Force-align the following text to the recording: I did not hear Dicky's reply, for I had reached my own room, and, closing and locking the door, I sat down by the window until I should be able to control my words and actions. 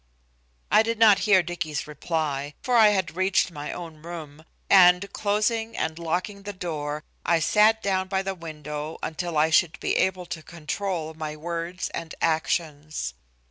I 0.71 0.81
did 0.81 0.97
not 0.97 1.19
hear 1.29 1.43
Dicky's 1.43 1.85
reply, 1.85 2.55
for 2.63 2.75
I 2.75 2.87
had 2.87 3.15
reached 3.15 3.51
my 3.51 3.71
own 3.71 4.01
room, 4.01 4.43
and, 4.67 5.13
closing 5.13 5.77
and 5.77 5.99
locking 5.99 6.41
the 6.41 6.53
door, 6.53 7.03
I 7.23 7.37
sat 7.37 7.83
down 7.83 8.07
by 8.07 8.23
the 8.23 8.33
window 8.33 8.97
until 9.03 9.37
I 9.37 9.51
should 9.51 9.79
be 9.79 9.95
able 9.97 10.25
to 10.25 10.41
control 10.41 11.13
my 11.13 11.35
words 11.35 11.89
and 11.89 12.15
actions. 12.19 13.13